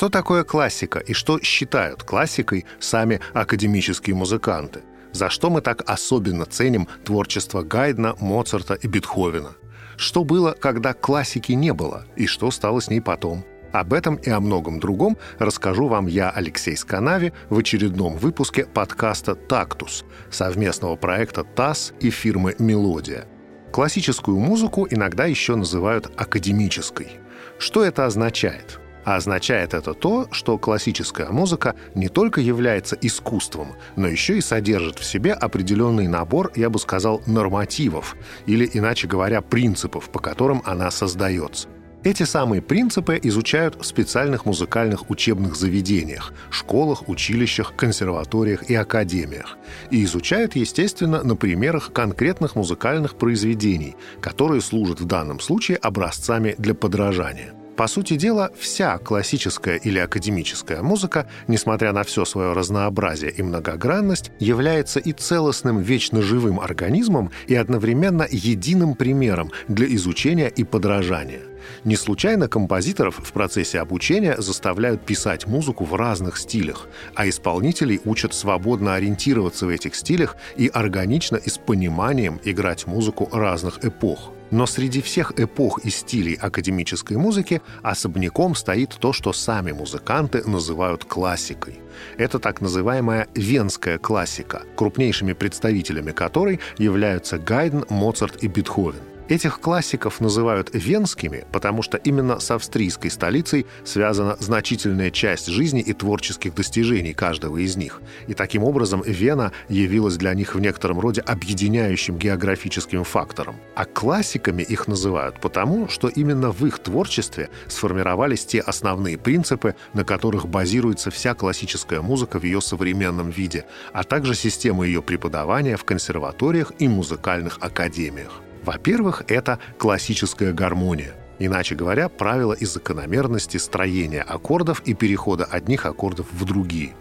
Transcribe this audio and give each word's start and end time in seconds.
Что 0.00 0.08
такое 0.08 0.44
классика 0.44 0.98
и 0.98 1.12
что 1.12 1.38
считают 1.42 2.04
классикой 2.04 2.64
сами 2.78 3.20
академические 3.34 4.16
музыканты? 4.16 4.80
За 5.12 5.28
что 5.28 5.50
мы 5.50 5.60
так 5.60 5.82
особенно 5.86 6.46
ценим 6.46 6.88
творчество 7.04 7.60
Гайдна, 7.60 8.14
Моцарта 8.18 8.72
и 8.72 8.86
Бетховена? 8.86 9.50
Что 9.98 10.24
было, 10.24 10.52
когда 10.52 10.94
классики 10.94 11.52
не 11.52 11.74
было, 11.74 12.06
и 12.16 12.26
что 12.26 12.50
стало 12.50 12.80
с 12.80 12.88
ней 12.88 13.02
потом? 13.02 13.44
Об 13.72 13.92
этом 13.92 14.14
и 14.14 14.30
о 14.30 14.40
многом 14.40 14.80
другом 14.80 15.18
расскажу 15.38 15.86
вам 15.86 16.06
я, 16.06 16.30
Алексей 16.30 16.78
Сканави, 16.78 17.34
в 17.50 17.58
очередном 17.58 18.16
выпуске 18.16 18.64
подкаста 18.64 19.34
«Тактус» 19.34 20.06
совместного 20.30 20.96
проекта 20.96 21.44
ТАСС 21.44 21.92
и 22.00 22.08
фирмы 22.08 22.56
«Мелодия». 22.58 23.26
Классическую 23.70 24.38
музыку 24.38 24.86
иногда 24.90 25.26
еще 25.26 25.56
называют 25.56 26.10
академической. 26.16 27.20
Что 27.58 27.84
это 27.84 28.06
означает? 28.06 28.80
А 29.04 29.16
означает 29.16 29.74
это 29.74 29.94
то, 29.94 30.28
что 30.30 30.58
классическая 30.58 31.30
музыка 31.30 31.74
не 31.94 32.08
только 32.08 32.40
является 32.40 32.96
искусством, 33.00 33.74
но 33.96 34.06
еще 34.06 34.38
и 34.38 34.42
содержит 34.42 34.98
в 34.98 35.04
себе 35.04 35.32
определенный 35.32 36.06
набор, 36.06 36.52
я 36.54 36.68
бы 36.70 36.78
сказал, 36.78 37.22
нормативов, 37.26 38.16
или, 38.46 38.68
иначе 38.72 39.08
говоря, 39.08 39.40
принципов, 39.40 40.10
по 40.10 40.18
которым 40.18 40.62
она 40.64 40.90
создается. 40.90 41.68
Эти 42.02 42.22
самые 42.22 42.62
принципы 42.62 43.20
изучают 43.22 43.76
в 43.78 43.84
специальных 43.84 44.46
музыкальных 44.46 45.10
учебных 45.10 45.54
заведениях, 45.54 46.32
школах, 46.50 47.06
училищах, 47.10 47.74
консерваториях 47.76 48.70
и 48.70 48.74
академиях. 48.74 49.58
И 49.90 50.02
изучают, 50.04 50.56
естественно, 50.56 51.22
на 51.22 51.36
примерах 51.36 51.92
конкретных 51.92 52.56
музыкальных 52.56 53.16
произведений, 53.16 53.96
которые 54.22 54.62
служат 54.62 55.00
в 55.00 55.04
данном 55.04 55.40
случае 55.40 55.76
образцами 55.76 56.54
для 56.56 56.74
подражания. 56.74 57.52
По 57.80 57.86
сути 57.86 58.16
дела, 58.16 58.50
вся 58.58 58.98
классическая 58.98 59.76
или 59.76 59.98
академическая 59.98 60.82
музыка, 60.82 61.26
несмотря 61.48 61.94
на 61.94 62.02
все 62.02 62.26
свое 62.26 62.52
разнообразие 62.52 63.30
и 63.30 63.42
многогранность, 63.42 64.32
является 64.38 65.00
и 65.00 65.14
целостным 65.14 65.80
вечно 65.80 66.20
живым 66.20 66.60
организмом 66.60 67.30
и 67.46 67.54
одновременно 67.54 68.26
единым 68.30 68.94
примером 68.94 69.50
для 69.66 69.86
изучения 69.94 70.48
и 70.48 70.62
подражания. 70.62 71.40
Не 71.84 71.96
случайно 71.96 72.48
композиторов 72.48 73.18
в 73.18 73.32
процессе 73.32 73.80
обучения 73.80 74.36
заставляют 74.38 75.04
писать 75.06 75.46
музыку 75.46 75.84
в 75.84 75.94
разных 75.94 76.38
стилях, 76.38 76.86
а 77.14 77.28
исполнителей 77.28 78.00
учат 78.04 78.34
свободно 78.34 78.94
ориентироваться 78.94 79.66
в 79.66 79.68
этих 79.68 79.94
стилях 79.94 80.36
и 80.56 80.68
органично 80.68 81.36
и 81.36 81.48
с 81.48 81.58
пониманием 81.58 82.40
играть 82.44 82.86
музыку 82.86 83.28
разных 83.32 83.84
эпох. 83.84 84.32
Но 84.50 84.66
среди 84.66 85.00
всех 85.00 85.32
эпох 85.38 85.78
и 85.84 85.90
стилей 85.90 86.34
академической 86.34 87.16
музыки 87.16 87.62
особняком 87.82 88.54
стоит 88.54 88.96
то, 88.98 89.12
что 89.12 89.32
сами 89.32 89.72
музыканты 89.72 90.42
называют 90.44 91.04
классикой. 91.04 91.78
Это 92.18 92.38
так 92.38 92.60
называемая 92.60 93.28
венская 93.34 93.98
классика, 93.98 94.62
крупнейшими 94.76 95.34
представителями 95.34 96.10
которой 96.10 96.58
являются 96.78 97.38
Гайден, 97.38 97.84
Моцарт 97.88 98.42
и 98.42 98.48
Бетховен. 98.48 99.09
Этих 99.30 99.60
классиков 99.60 100.20
называют 100.20 100.70
венскими, 100.72 101.44
потому 101.52 101.82
что 101.82 101.96
именно 101.96 102.40
с 102.40 102.50
австрийской 102.50 103.12
столицей 103.12 103.64
связана 103.84 104.36
значительная 104.40 105.12
часть 105.12 105.46
жизни 105.46 105.80
и 105.80 105.92
творческих 105.92 106.52
достижений 106.52 107.14
каждого 107.14 107.58
из 107.58 107.76
них. 107.76 108.02
И 108.26 108.34
таким 108.34 108.64
образом 108.64 109.02
Вена 109.06 109.52
явилась 109.68 110.16
для 110.16 110.34
них 110.34 110.56
в 110.56 110.60
некотором 110.60 110.98
роде 110.98 111.20
объединяющим 111.20 112.18
географическим 112.18 113.04
фактором. 113.04 113.54
А 113.76 113.84
классиками 113.84 114.64
их 114.64 114.88
называют 114.88 115.40
потому, 115.40 115.88
что 115.88 116.08
именно 116.08 116.50
в 116.50 116.66
их 116.66 116.80
творчестве 116.80 117.50
сформировались 117.68 118.44
те 118.44 118.58
основные 118.58 119.16
принципы, 119.16 119.76
на 119.94 120.02
которых 120.02 120.48
базируется 120.48 121.12
вся 121.12 121.34
классическая 121.34 122.00
музыка 122.00 122.40
в 122.40 122.42
ее 122.42 122.60
современном 122.60 123.30
виде, 123.30 123.64
а 123.92 124.02
также 124.02 124.34
система 124.34 124.84
ее 124.84 125.02
преподавания 125.02 125.76
в 125.76 125.84
консерваториях 125.84 126.72
и 126.80 126.88
музыкальных 126.88 127.58
академиях. 127.60 128.42
Во-первых, 128.62 129.24
это 129.28 129.58
классическая 129.78 130.52
гармония. 130.52 131.14
Иначе 131.38 131.74
говоря, 131.74 132.08
правила 132.08 132.52
и 132.52 132.66
закономерности 132.66 133.56
строения 133.56 134.22
аккордов 134.22 134.82
и 134.84 134.92
перехода 134.92 135.44
одних 135.44 135.86
аккордов 135.86 136.26
в 136.32 136.44
другие. 136.44 136.94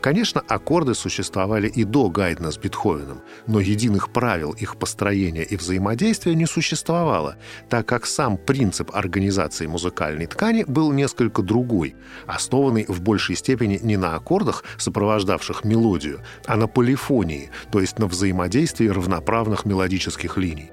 Конечно, 0.00 0.42
аккорды 0.46 0.94
существовали 0.94 1.68
и 1.68 1.84
до 1.84 2.08
Гайдна 2.08 2.50
с 2.50 2.58
Бетховеном, 2.58 3.20
но 3.46 3.60
единых 3.60 4.10
правил 4.12 4.52
их 4.52 4.76
построения 4.76 5.42
и 5.42 5.56
взаимодействия 5.56 6.34
не 6.34 6.46
существовало, 6.46 7.36
так 7.68 7.86
как 7.86 8.06
сам 8.06 8.36
принцип 8.36 8.94
организации 8.94 9.66
музыкальной 9.66 10.26
ткани 10.26 10.64
был 10.66 10.92
несколько 10.92 11.42
другой, 11.42 11.96
основанный 12.26 12.84
в 12.86 13.00
большей 13.00 13.36
степени 13.36 13.78
не 13.82 13.96
на 13.96 14.14
аккордах, 14.14 14.64
сопровождавших 14.78 15.64
мелодию, 15.64 16.20
а 16.46 16.56
на 16.56 16.66
полифонии, 16.66 17.50
то 17.70 17.80
есть 17.80 17.98
на 17.98 18.06
взаимодействии 18.06 18.88
равноправных 18.88 19.64
мелодических 19.64 20.36
линий. 20.36 20.70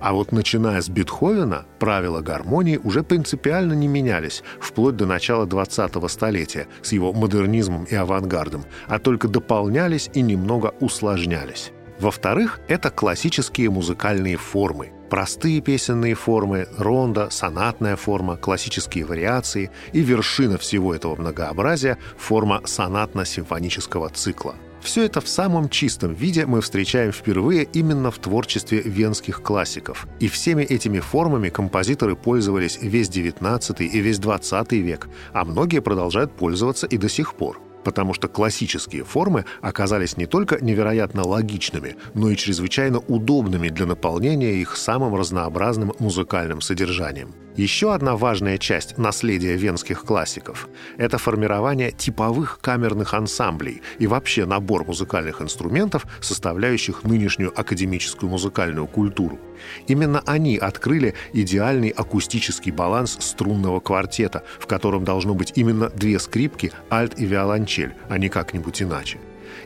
А 0.00 0.12
вот 0.12 0.30
начиная 0.30 0.80
с 0.80 0.88
Бетховена, 0.88 1.64
правила 1.78 2.20
гармонии 2.20 2.80
уже 2.82 3.02
принципиально 3.02 3.72
не 3.72 3.88
менялись, 3.88 4.44
вплоть 4.60 4.96
до 4.96 5.06
начала 5.06 5.44
20-го 5.44 6.06
столетия 6.08 6.68
с 6.82 6.92
его 6.92 7.12
модернизмом 7.12 7.84
и 7.84 7.94
авангардом, 7.94 8.64
а 8.86 8.98
только 8.98 9.26
дополнялись 9.26 10.08
и 10.14 10.22
немного 10.22 10.74
усложнялись. 10.80 11.72
Во-вторых, 11.98 12.60
это 12.68 12.90
классические 12.90 13.70
музыкальные 13.70 14.36
формы. 14.36 14.92
Простые 15.10 15.60
песенные 15.60 16.14
формы, 16.14 16.68
ронда, 16.76 17.28
сонатная 17.30 17.96
форма, 17.96 18.36
классические 18.36 19.04
вариации 19.04 19.70
и 19.92 20.00
вершина 20.00 20.58
всего 20.58 20.94
этого 20.94 21.16
многообразия– 21.16 21.98
форма 22.18 22.60
сонатно-симфонического 22.64 24.10
цикла– 24.10 24.54
все 24.88 25.04
это 25.04 25.20
в 25.20 25.28
самом 25.28 25.68
чистом 25.68 26.14
виде 26.14 26.46
мы 26.46 26.62
встречаем 26.62 27.12
впервые 27.12 27.64
именно 27.64 28.10
в 28.10 28.18
творчестве 28.18 28.80
венских 28.80 29.42
классиков. 29.42 30.06
И 30.18 30.28
всеми 30.28 30.62
этими 30.62 31.00
формами 31.00 31.50
композиторы 31.50 32.16
пользовались 32.16 32.78
весь 32.80 33.10
XIX 33.10 33.84
и 33.84 34.00
весь 34.00 34.18
XX 34.18 34.78
век, 34.78 35.10
а 35.34 35.44
многие 35.44 35.82
продолжают 35.82 36.32
пользоваться 36.32 36.86
и 36.86 36.96
до 36.96 37.10
сих 37.10 37.34
пор 37.34 37.60
потому 37.84 38.12
что 38.12 38.28
классические 38.28 39.02
формы 39.02 39.46
оказались 39.62 40.18
не 40.18 40.26
только 40.26 40.62
невероятно 40.62 41.26
логичными, 41.26 41.96
но 42.12 42.28
и 42.28 42.36
чрезвычайно 42.36 42.98
удобными 42.98 43.70
для 43.70 43.86
наполнения 43.86 44.56
их 44.56 44.76
самым 44.76 45.14
разнообразным 45.14 45.94
музыкальным 45.98 46.60
содержанием. 46.60 47.32
Еще 47.58 47.92
одна 47.92 48.16
важная 48.16 48.56
часть 48.56 48.98
наследия 48.98 49.56
венских 49.56 50.04
классиков– 50.04 50.68
это 50.96 51.18
формирование 51.18 51.90
типовых 51.90 52.60
камерных 52.62 53.14
ансамблей 53.14 53.82
и 53.98 54.06
вообще 54.06 54.46
набор 54.46 54.84
музыкальных 54.86 55.42
инструментов, 55.42 56.06
составляющих 56.20 57.02
нынешнюю 57.02 57.52
академическую 57.58 58.30
музыкальную 58.30 58.86
культуру. 58.86 59.40
Именно 59.88 60.22
они 60.24 60.56
открыли 60.56 61.14
идеальный 61.32 61.88
акустический 61.88 62.70
баланс 62.70 63.16
струнного 63.18 63.80
квартета, 63.80 64.44
в 64.60 64.68
котором 64.68 65.02
должно 65.02 65.34
быть 65.34 65.52
именно 65.56 65.88
две 65.88 66.20
скрипки, 66.20 66.70
альт 66.92 67.18
и 67.18 67.24
виолончель, 67.24 67.92
а 68.08 68.18
не 68.18 68.28
как-нибудь 68.28 68.82
иначе. 68.82 69.18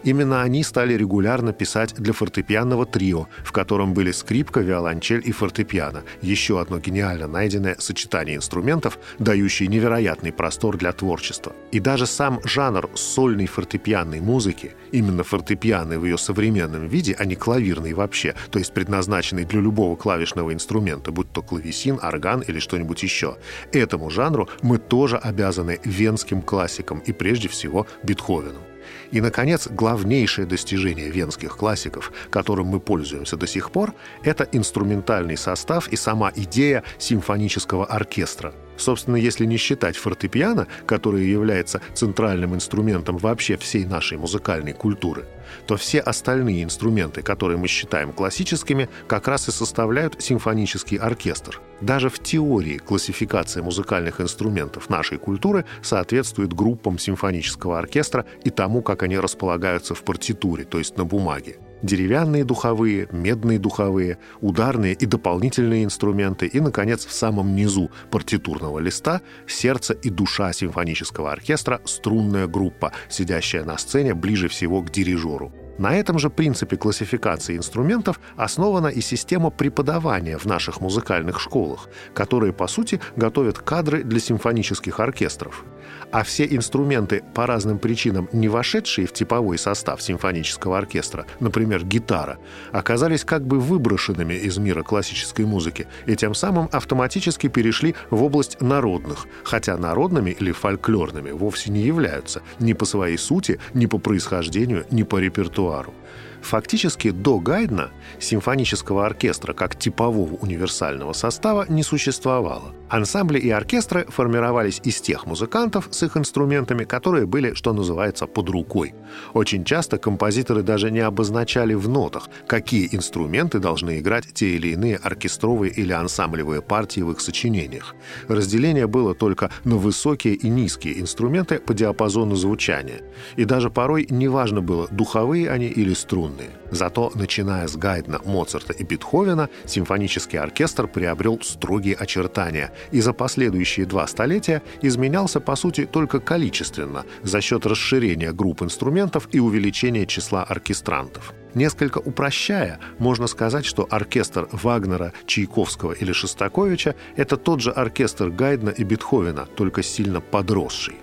Именно 0.04 0.42
они 0.42 0.62
стали 0.62 0.94
регулярно 0.94 1.53
писать 1.53 1.94
для 1.94 2.12
фортепианного 2.12 2.86
трио, 2.86 3.28
в 3.44 3.53
котором 3.53 3.94
были 3.94 4.12
скрипка, 4.12 4.60
виолончель 4.60 5.22
и 5.25 5.32
фортепиано. 5.32 6.03
Еще 6.20 6.60
одно 6.60 6.78
гениально 6.78 7.26
найденное 7.26 7.76
сочетание 7.78 8.36
инструментов, 8.36 8.98
дающее 9.19 9.69
невероятный 9.69 10.32
простор 10.32 10.76
для 10.76 10.92
творчества. 10.92 11.52
И 11.70 11.81
даже 11.81 12.06
сам 12.06 12.41
жанр 12.44 12.91
сольной 12.94 13.47
фортепианной 13.47 14.20
музыки, 14.20 14.72
именно 14.92 15.25
фортепианной 15.25 15.98
в 15.98 16.04
ее 16.04 16.19
современном 16.19 16.86
виде, 16.86 17.14
а 17.19 17.25
не 17.25 17.34
клавирной 17.34 17.92
вообще, 17.92 18.34
то 18.50 18.58
есть 18.58 18.72
предназначенной 18.72 19.44
для 19.44 19.61
любого 19.61 19.96
клавишного 19.96 20.52
инструмента, 20.52 21.11
будь 21.11 21.32
то 21.32 21.43
клавесин, 21.43 21.99
орган 22.02 22.40
или 22.40 22.58
что-нибудь 22.58 23.02
еще, 23.02 23.37
этому 23.72 24.11
жанру 24.11 24.49
мы 24.62 24.78
тоже 24.78 25.16
обязаны 25.16 25.81
венским 25.84 26.43
классикам 26.43 27.00
и 27.00 27.12
прежде 27.12 27.49
всего 27.49 27.87
Бетховену. 28.02 28.71
И, 29.11 29.20
наконец, 29.20 29.69
главнейшее 29.69 30.46
достижение 30.46 31.11
венских 31.11 31.56
классиков, 31.56 32.12
которым 32.31 32.67
мы 32.67 32.81
пользуемся 32.81 33.37
до 33.37 33.46
сих 33.46 33.70
пор, 33.70 33.94
это 34.23 34.49
инструментальный 34.52 35.37
состав 35.37 35.88
и 35.88 35.96
сама 35.96 36.32
идея 36.34 36.82
симфонического 36.99 37.87
оркестра– 37.87 38.52
Собственно, 38.76 39.16
если 39.16 39.44
не 39.44 39.56
считать 39.56 39.96
фортепиано, 39.96 40.66
которое 40.86 41.24
является 41.24 41.80
центральным 41.94 42.54
инструментом 42.54 43.19
вообще 43.19 43.56
всей 43.56 43.84
нашей 43.84 44.19
музыкальной 44.19 44.72
культуры, 44.72 45.26
то 45.66 45.76
все 45.76 46.00
остальные 46.00 46.64
инструменты, 46.64 47.22
которые 47.22 47.58
мы 47.58 47.69
считаем 47.69 48.12
классическими, 48.12 48.88
как 49.06 49.28
раз 49.28 49.48
и 49.48 49.52
составляют 49.52 50.20
симфонический 50.22 50.96
оркестр. 50.96 51.60
Даже 51.80 52.08
в 52.08 52.19
теории 52.19 52.78
классификация 52.78 53.62
музыкальных 53.62 54.20
инструментов 54.20 54.88
нашей 54.88 55.18
культуры 55.18 55.64
соответствует 55.82 56.52
группам 56.52 56.98
симфонического 56.98 57.78
оркестра 57.78 58.25
и 58.44 58.50
тому, 58.50 58.82
как 58.82 59.02
они 59.02 59.18
располагаются 59.18 59.94
в 59.94 60.02
партитуре, 60.02 60.64
то 60.64 60.78
есть 60.78 60.96
на 60.96 61.04
бумаге. 61.04 61.56
Деревянные 61.82 62.44
духовые, 62.44 63.08
медные 63.11 63.58
духовые, 63.58 64.19
ударные 64.40 64.94
и 64.94 65.05
дополнительные 65.05 65.84
инструменты 65.84 66.46
и, 66.46 66.61
наконец, 66.61 67.05
в 67.05 67.12
самом 67.12 67.56
низу 67.56 67.90
партитурного 68.11 68.79
листа 68.79 69.20
сердце 69.49 69.93
и 69.94 70.08
душа 70.08 70.52
симфонического 70.52 71.32
оркестра– 71.32 71.81
струнная 71.84 72.46
группа, 72.46 72.93
сидящая 73.08 73.64
на 73.64 73.76
сцене 73.79 74.14
ближе 74.14 74.49
всего 74.49 74.81
к 74.82 74.90
дирижеру. 74.90 75.52
На 75.78 75.94
этом 75.94 76.19
же 76.19 76.28
принципе 76.28 76.76
классификации 76.76 77.56
инструментов 77.56 78.20
основана 78.36 78.88
и 78.88 79.00
система 79.00 79.50
преподавания 79.50 80.36
в 80.36 80.44
наших 80.44 80.80
музыкальных 80.80 81.40
школах, 81.40 81.88
которые, 82.14 82.52
по 82.52 82.66
сути, 82.66 83.00
готовят 83.16 83.58
кадры 83.58 84.02
для 84.04 84.20
симфонических 84.20 85.00
оркестров. 85.00 85.64
А 86.10 86.24
все 86.24 86.44
инструменты, 86.44 87.22
по 87.34 87.46
разным 87.46 87.78
причинам 87.78 88.28
не 88.32 88.48
вошедшие 88.48 89.06
в 89.06 89.12
типовой 89.12 89.56
состав 89.58 90.02
симфонического 90.02 90.76
оркестра, 90.76 91.26
например, 91.40 91.84
гитара, 91.84 92.38
оказались 92.70 93.25
как 93.25 93.46
бы 93.46 93.58
выброшенными 93.58 94.34
из 94.34 94.58
мира 94.58 94.82
классической 94.82 95.46
музыки 95.46 95.86
и 96.06 96.14
тем 96.16 96.34
самым 96.34 96.68
автоматически 96.70 97.48
перешли 97.48 97.94
в 98.10 98.22
область 98.22 98.60
народных, 98.60 99.26
хотя 99.42 99.76
народными 99.78 100.30
или 100.30 100.52
фольклорными 100.52 101.30
вовсе 101.30 101.70
не 101.70 101.80
являются 101.80 102.42
ни 102.60 102.75
по 102.75 102.84
своей 102.84 103.16
сути, 103.16 103.58
ни 103.72 103.86
по 103.86 103.98
происхождению, 103.98 104.84
ни 104.90 105.02
по 105.02 105.16
репертуару. 105.16 105.62
Toaru. 105.62 105.94
Фактически 106.42 107.10
до 107.10 107.38
Гайдна 107.38 107.90
симфонического 108.18 109.06
оркестра 109.06 109.52
как 109.52 109.78
типового 109.78 110.34
универсального 110.34 111.12
состава 111.12 111.66
не 111.68 111.82
существовало. 111.82 112.74
Ансамбли 112.90 113.38
и 113.38 113.48
оркестры 113.48 114.04
формировались 114.08 114.80
из 114.84 115.00
тех 115.00 115.26
музыкантов 115.26 115.88
с 115.90 116.02
их 116.02 116.16
инструментами, 116.16 116.84
которые 116.84 117.26
были, 117.26 117.54
что 117.54 117.72
называется, 117.72 118.26
под 118.26 118.50
рукой. 118.50 118.94
Очень 119.32 119.64
часто 119.64 119.96
композиторы 119.96 120.62
даже 120.62 120.90
не 120.90 121.00
обозначали 121.00 121.74
в 121.74 121.88
нотах, 121.88 122.28
какие 122.46 122.88
инструменты 122.92 123.60
должны 123.60 123.98
играть 123.98 124.34
те 124.34 124.56
или 124.56 124.68
иные 124.68 124.96
оркестровые 124.96 125.72
или 125.72 125.92
ансамблевые 125.92 126.60
партии 126.60 127.00
в 127.00 127.12
их 127.12 127.20
сочинениях. 127.20 127.94
Разделение 128.28 128.86
было 128.86 129.14
только 129.14 129.50
на 129.64 129.76
высокие 129.76 130.34
и 130.34 130.48
низкие 130.48 131.00
инструменты 131.00 131.60
по 131.60 131.72
диапазону 131.72 132.34
звучания. 132.34 133.00
И 133.36 133.44
даже 133.44 133.70
порой 133.70 134.06
неважно 134.10 134.60
было, 134.60 134.88
духовые 134.90 135.50
они 135.50 135.66
или 135.66 135.94
струнные. 135.94 136.31
Зато, 136.70 137.12
начиная 137.14 137.69
с 137.69 137.76
Гайдна, 137.76 138.20
Моцарта 138.25 138.73
и 138.73 138.84
Бетховена, 138.84 139.49
симфонический 139.67 140.38
оркестр 140.38 140.88
приобрел 140.88 141.38
строгие 141.43 141.94
очертания 141.94 142.73
и 142.90 143.00
за 143.00 143.12
последующие 143.12 143.87
два 143.87 144.06
столетия 144.06 144.62
изменялся, 144.81 145.40
по 145.40 145.56
сути, 145.56 145.84
только 145.84 146.20
количественно 146.20 147.05
за 147.23 147.40
счет 147.40 147.67
расширения 147.67 148.32
групп 148.32 148.62
инструментов 148.62 149.29
и 149.32 149.40
увеличения 149.40 150.06
числа 150.06 150.44
оркестрантов. 150.44 151.34
Несколько 151.55 151.99
упрощая, 151.99 152.81
можно 152.99 153.26
сказать, 153.26 153.67
что 153.67 153.87
оркестр 153.90 154.49
Вагнера, 154.52 155.12
Чайковского 155.26 155.93
или 155.93 156.12
Шостаковича– 156.12 156.94
это 157.17 157.37
тот 157.37 157.61
же 157.61 157.70
оркестр 157.70 158.31
Гайдна 158.31 158.70
и 158.70 158.85
Бетховена, 158.85 159.44
только 159.44 159.82
сильно 159.82 160.20
подросший. 160.20 160.96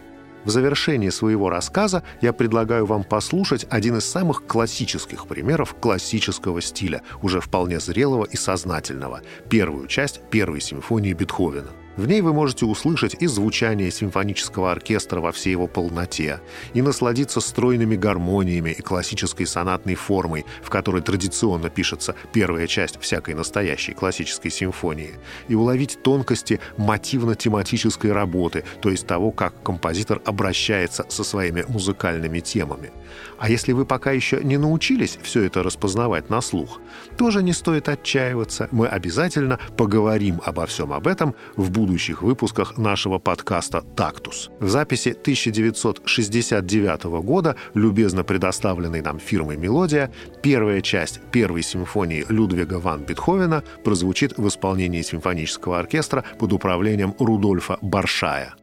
В 0.49 0.51
завершении 0.51 1.09
своего 1.09 1.51
рассказа 1.51 2.01
я 2.21 2.33
предлагаю 2.33 2.87
вам 2.87 3.03
послушать 3.03 3.67
один 3.69 3.97
из 3.97 4.05
самых 4.05 4.47
классических 4.47 5.27
примеров 5.27 5.75
классического 5.79 6.59
стиля, 6.59 7.03
уже 7.21 7.39
вполне 7.39 7.79
зрелого 7.79 8.25
и 8.25 8.35
сознательного, 8.35 9.21
первую 9.47 9.85
часть 9.85 10.21
первой 10.31 10.59
симфонии 10.59 11.13
Бетховена. 11.13 11.69
В 11.99 12.07
ней 12.07 12.21
вы 12.21 12.31
можете 12.31 12.65
услышать 12.65 13.17
и 13.19 13.27
звучание 13.27 13.91
симфонического 13.91 14.71
оркестра 14.71 15.19
во 15.19 15.33
всей 15.33 15.49
его 15.49 15.67
полноте, 15.67 16.39
и 16.73 16.81
насладиться 16.81 17.41
стройными 17.41 17.97
гармониями 17.97 18.69
и 18.69 18.81
классической 18.81 19.45
сонатной 19.45 19.95
формой, 19.95 20.45
в 20.63 20.69
которой 20.69 21.01
традиционно 21.01 21.69
пишется 21.69 22.15
первая 22.31 22.67
часть 22.67 23.01
всякой 23.01 23.33
настоящей 23.33 23.91
классической 23.91 24.49
симфонии, 24.49 25.15
и 25.49 25.55
уловить 25.55 26.01
тонкости 26.01 26.61
мотивно-тематической 26.77 28.13
работы, 28.13 28.63
то 28.81 28.89
есть 28.89 29.05
того, 29.05 29.31
как 29.31 29.61
композитор 29.61 30.21
обращается 30.23 31.05
со 31.09 31.25
своими 31.25 31.65
музыкальными 31.67 32.39
темами. 32.39 32.93
А 33.37 33.49
если 33.49 33.73
вы 33.73 33.83
пока 33.83 34.11
еще 34.11 34.41
не 34.41 34.55
научились 34.55 35.19
все 35.21 35.43
это 35.43 35.63
распознавать 35.63 36.29
на 36.29 36.39
слух, 36.39 36.79
тоже 37.17 37.43
не 37.43 37.51
стоит 37.51 37.89
отчаиваться, 37.89 38.69
мы 38.71 38.87
обязательно 38.87 39.59
поговорим 39.75 40.39
обо 40.45 40.65
всем 40.65 40.93
об 40.93 41.05
этом 41.05 41.35
в 41.57 41.69
будущем 41.69 41.88
будущих 41.89 42.21
выпусках 42.21 42.77
нашего 42.77 43.17
подкаста 43.17 43.81
«Тактус». 43.81 44.51
В 44.59 44.69
записи 44.69 45.09
1969 45.09 47.03
года, 47.23 47.55
любезно 47.73 48.23
предоставленной 48.23 49.01
нам 49.01 49.17
фирмой 49.19 49.57
«Мелодия», 49.57 50.11
первая 50.43 50.81
часть 50.81 51.19
первой 51.31 51.63
симфонии 51.63 52.27
Людвига 52.29 52.75
ван 52.75 53.05
Бетховена 53.05 53.63
прозвучит 53.83 54.37
в 54.37 54.47
исполнении 54.47 55.01
симфонического 55.01 55.79
оркестра 55.79 56.23
под 56.37 56.53
управлением 56.53 57.15
Рудольфа 57.17 57.79
Баршая. 57.81 58.53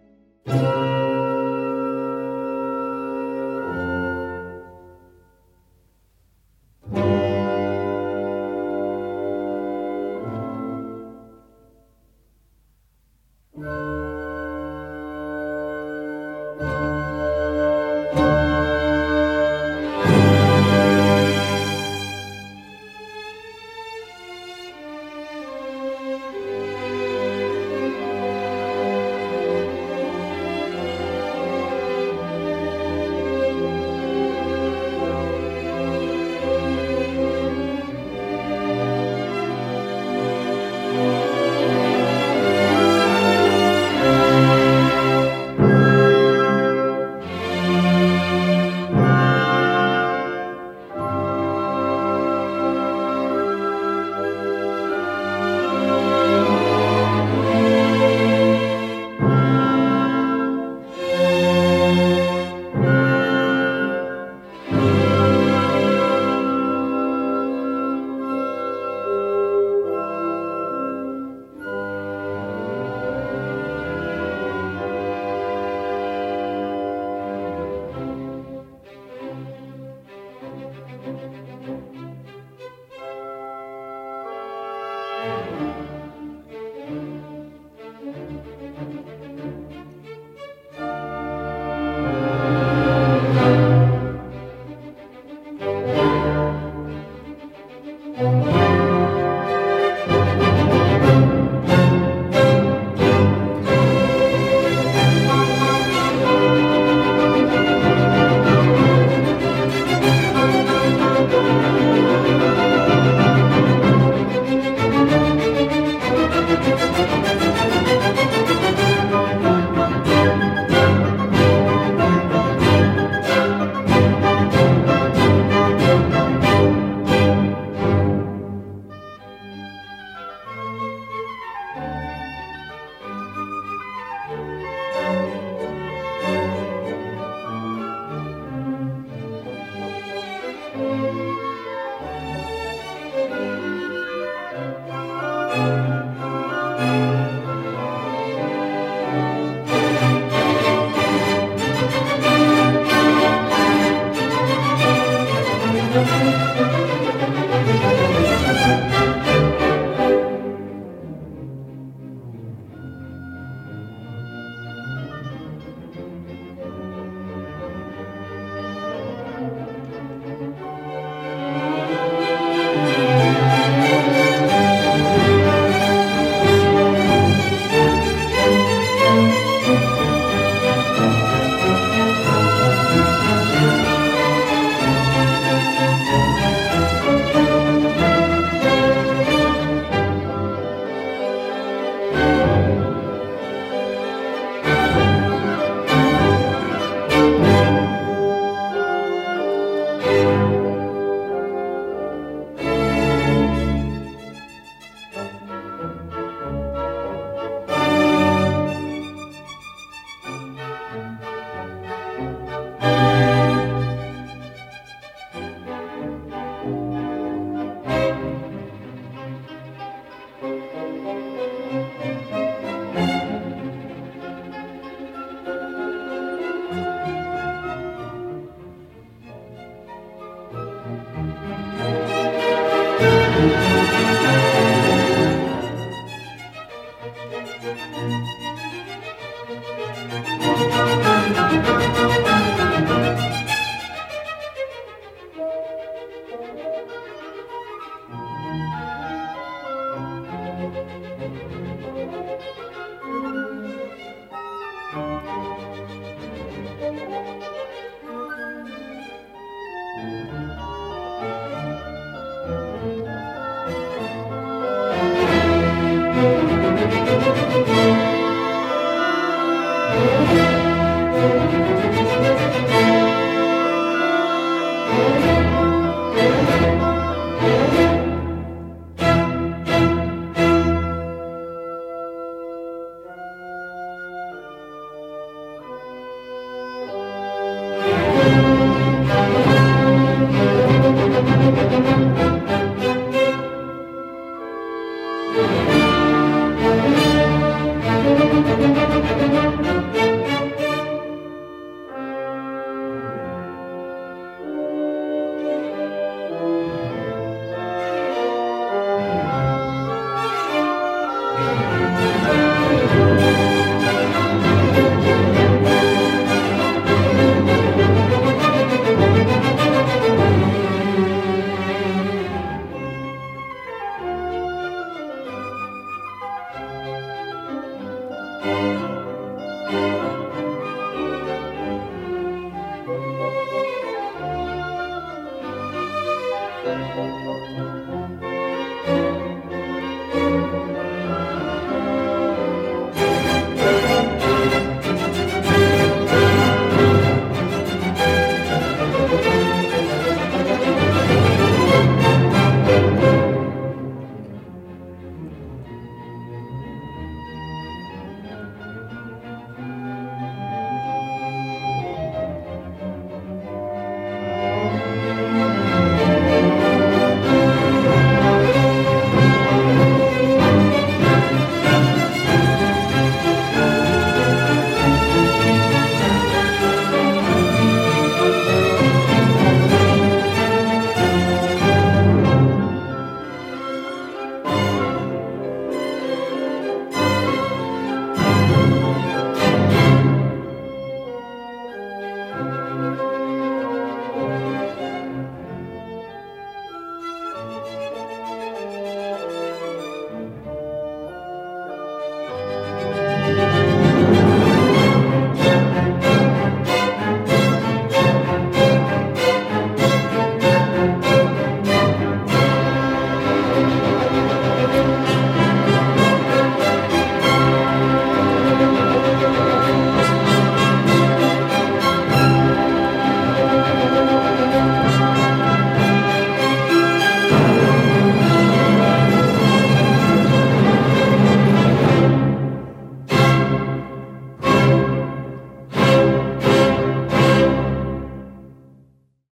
thank 0.47 0.91
you 0.91 0.96